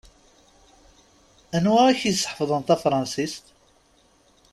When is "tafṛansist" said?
2.67-3.45